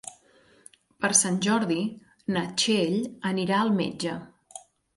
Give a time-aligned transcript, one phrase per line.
[1.03, 1.77] Per Sant Jordi
[2.37, 2.99] na Txell
[3.35, 4.19] anirà al metge.